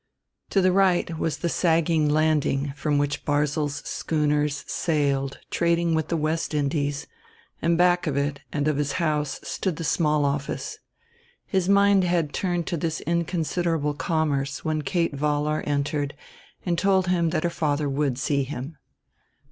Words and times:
To 0.49 0.61
the 0.61 0.71
right 0.71 1.19
was 1.19 1.37
the 1.37 1.47
sagging 1.47 2.09
landing 2.09 2.73
from 2.75 2.97
which 2.97 3.23
Barzil's 3.23 3.87
schooners 3.87 4.63
sailed 4.65 5.37
trading 5.51 5.93
with 5.93 6.07
the 6.07 6.17
West 6.17 6.55
Indies; 6.55 7.05
and 7.61 7.77
back 7.77 8.07
of 8.07 8.17
it, 8.17 8.41
and 8.51 8.67
of 8.67 8.77
his 8.77 8.93
house, 8.93 9.39
stood 9.43 9.75
the 9.75 9.83
small 9.83 10.25
office. 10.25 10.79
His 11.45 11.69
mind 11.69 12.03
had 12.03 12.33
turned 12.33 12.65
to 12.65 12.77
this 12.77 13.01
inconsiderable 13.01 13.93
commerce 13.93 14.65
when 14.65 14.81
Kate 14.81 15.15
Vollar 15.15 15.61
entered 15.67 16.15
and 16.65 16.79
told 16.79 17.05
him 17.05 17.29
that 17.29 17.43
her 17.43 17.51
father 17.51 17.87
would 17.87 18.17
see 18.17 18.41
him. 18.43 18.77